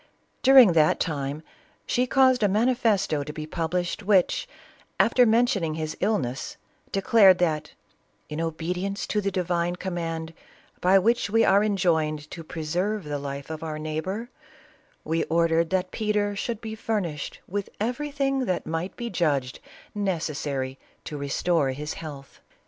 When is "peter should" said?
15.91-16.61